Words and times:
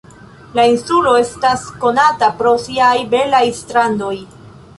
La 0.59 0.63
insulo 0.75 1.11
estas 1.23 1.65
konata 1.83 2.31
pro 2.41 2.55
siaj 2.65 2.95
belaj 3.13 3.45
strandoj. 3.61 4.17